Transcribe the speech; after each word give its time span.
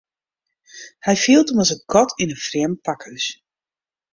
Hy 1.05 1.15
fielt 1.23 1.49
him 1.49 1.61
as 1.63 1.73
in 1.75 1.81
kat 1.91 2.11
yn 2.21 2.33
in 2.35 2.43
frjemd 2.45 2.81
pakhús. 2.85 3.25